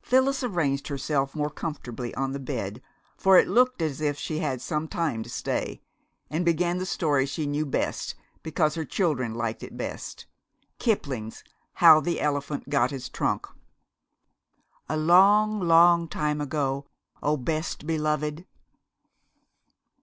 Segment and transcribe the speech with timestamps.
[0.00, 2.80] Phyllis arranged herself more comfortably on the bed,
[3.18, 5.82] for it looked as if she had some time to stay,
[6.30, 10.24] and began the story she knew best, because her children liked it best,
[10.78, 11.44] Kipling's
[11.74, 13.46] "How the Elephant Got His Trunk."
[14.88, 16.86] "A long, long time ago,
[17.22, 18.46] O Best Beloved...."